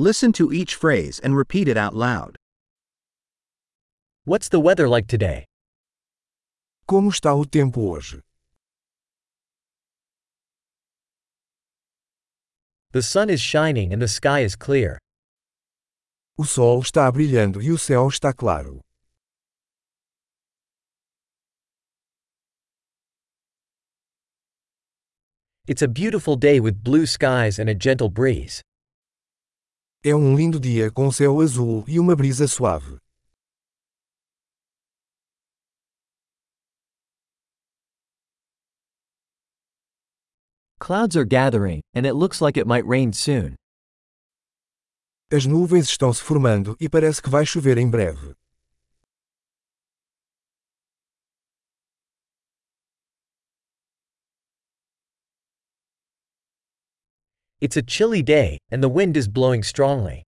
Listen 0.00 0.32
to 0.32 0.50
each 0.50 0.76
phrase 0.76 1.18
and 1.18 1.36
repeat 1.36 1.68
it 1.68 1.76
out 1.76 1.94
loud. 1.94 2.38
What's 4.24 4.48
the 4.48 4.58
weather 4.58 4.88
like 4.88 5.06
today? 5.06 5.44
Como 6.88 7.10
está 7.10 7.38
o 7.38 7.44
tempo 7.44 7.82
hoje? 7.82 8.22
The 12.92 13.02
sun 13.02 13.28
is 13.28 13.42
shining 13.42 13.92
and 13.92 14.00
the 14.00 14.08
sky 14.08 14.40
is 14.40 14.56
clear. 14.56 14.98
O 16.38 16.44
sol 16.44 16.80
está 16.80 17.12
brilhando 17.12 17.62
e 17.62 17.70
o 17.70 17.76
céu 17.76 18.08
está 18.08 18.34
claro. 18.34 18.80
It's 25.68 25.82
a 25.82 25.88
beautiful 25.88 26.36
day 26.36 26.58
with 26.58 26.82
blue 26.82 27.04
skies 27.04 27.58
and 27.58 27.68
a 27.68 27.74
gentle 27.74 28.08
breeze. 28.08 28.62
É 30.02 30.14
um 30.14 30.34
lindo 30.34 30.58
dia 30.58 30.90
com 30.90 31.12
céu 31.12 31.42
azul 31.42 31.84
e 31.86 32.00
uma 32.00 32.16
brisa 32.16 32.48
suave. 32.48 32.96
Clouds 40.78 41.18
are 41.18 41.26
gathering, 41.26 41.82
and 41.94 42.06
it 42.06 42.14
looks 42.14 42.40
like 42.40 42.58
it 42.58 42.66
might 42.66 42.86
rain 42.88 43.12
soon. 43.12 43.56
As 45.30 45.44
nuvens 45.44 45.90
estão 45.90 46.10
se 46.14 46.22
formando 46.22 46.74
e 46.80 46.88
parece 46.88 47.20
que 47.20 47.28
vai 47.28 47.44
chover 47.44 47.76
em 47.76 47.90
breve. 47.90 48.34
It's 57.60 57.76
a 57.76 57.82
chilly 57.82 58.22
day, 58.22 58.56
and 58.70 58.82
the 58.82 58.88
wind 58.88 59.18
is 59.18 59.28
blowing 59.28 59.62
strongly. 59.62 60.22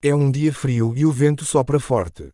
É 0.00 0.14
um 0.14 0.30
dia 0.30 0.52
frio 0.52 0.94
e 0.96 1.04
o 1.04 1.10
vento 1.10 1.44
sopra 1.44 1.80
forte. 1.80 2.30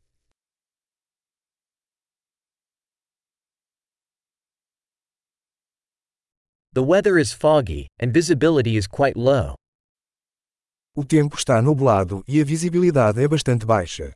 The 6.75 6.83
weather 6.83 7.19
is 7.19 7.33
foggy, 7.33 7.87
and 7.98 8.12
visibility 8.12 8.77
is 8.77 8.87
quite 8.87 9.17
low. 9.17 9.55
O 10.95 11.03
tempo 11.03 11.35
está 11.37 11.62
nublado 11.62 12.23
e 12.29 12.42
a 12.42 12.45
visibilidade 12.45 13.23
é 13.23 13.27
bastante 13.27 13.65
baixa. 13.65 14.15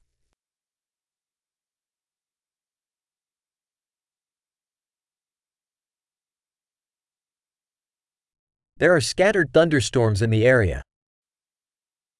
There 8.79 8.95
are 8.95 9.01
scattered 9.01 9.53
thunderstorms 9.53 10.23
in 10.23 10.31
the 10.31 10.47
area. 10.47 10.83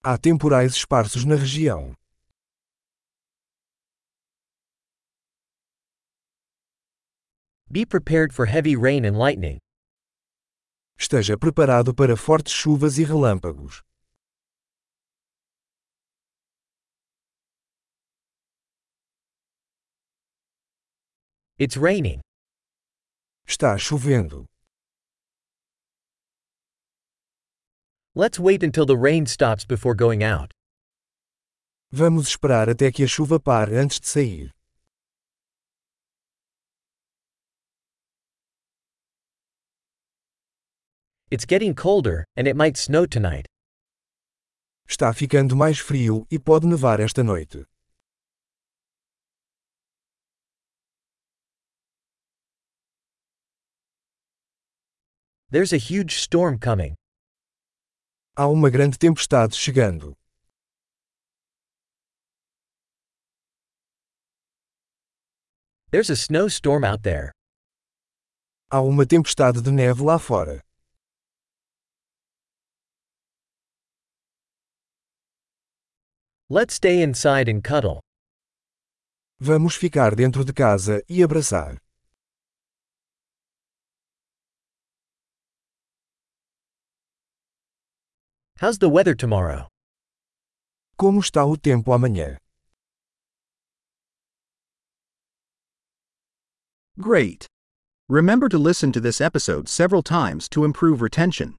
Há 0.05 0.19
temporais 0.19 0.75
esparsos 0.75 1.25
na 1.25 1.37
região. 1.37 1.95
Be 7.71 7.87
prepared 7.87 8.35
for 8.35 8.47
heavy 8.47 8.75
rain 8.75 9.05
and 9.05 9.17
lightning. 9.17 9.59
Esteja 10.99 11.39
preparado 11.39 11.95
para 11.95 12.17
fortes 12.17 12.53
chuvas 12.53 12.99
e 12.99 13.05
relâmpagos. 13.05 13.83
It's 21.57 21.77
raining. 21.77 22.21
Está 23.47 23.79
chovendo. 23.79 24.45
Let's 28.15 28.39
wait 28.39 28.63
until 28.63 28.87
the 28.87 28.97
rain 28.97 29.27
stops 29.27 29.65
before 29.65 29.95
going 29.95 30.25
out. 30.25 30.53
Vamos 31.93 32.29
esperar 32.29 32.69
até 32.69 32.93
que 32.93 33.05
a 33.05 33.09
chuva 33.09 33.39
pare 33.39 33.77
antes 33.77 34.01
de 34.01 34.07
sair. 34.09 34.51
It's 41.31 41.45
getting 41.45 41.75
colder, 41.75 42.25
and 42.37 42.49
it 42.49 42.57
might 42.57 42.77
snow 42.77 43.07
tonight. 43.07 43.47
Está 44.89 45.13
ficando 45.13 45.55
mais 45.55 45.79
frio 45.79 46.27
e 46.31 46.39
pode 46.39 46.67
nevar 46.67 47.01
esta 47.01 47.23
noite. 47.23 47.67
There's 55.51 55.73
a 55.73 55.79
huge 55.79 56.17
storm 56.17 56.59
coming. 56.59 56.98
Há 58.41 58.47
uma 58.47 58.71
grande 58.71 58.97
tempestade 58.97 59.57
chegando. 59.57 60.17
There's 65.91 66.09
a 66.09 66.15
snowstorm 66.15 66.85
out 66.85 67.03
there. 67.03 67.33
Há 68.71 68.81
uma 68.81 69.05
tempestade 69.05 69.61
de 69.61 69.73
neve 69.73 70.05
lá 70.05 70.21
fora. 70.21 70.63
Let's 76.49 76.75
stay 76.75 77.03
inside 77.03 77.51
and 77.51 77.63
cuddle. 77.65 77.99
Vamos 79.41 79.75
ficar 79.75 80.15
dentro 80.15 80.45
de 80.45 80.53
casa 80.53 81.03
e 81.09 81.25
abraçar. 81.25 81.77
How's 88.61 88.79
the 88.79 88.89
weather 88.89 89.15
tomorrow? 89.15 89.69
Como 90.99 91.21
está 91.21 91.47
o 91.47 91.55
tempo 91.55 91.93
amanhã? 91.93 92.39
Great! 96.99 97.47
Remember 98.09 98.49
to 98.49 98.59
listen 98.59 98.91
to 98.91 99.01
this 99.01 99.21
episode 99.21 99.69
several 99.69 100.03
times 100.03 100.49
to 100.49 100.65
improve 100.65 101.01
retention. 101.01 101.55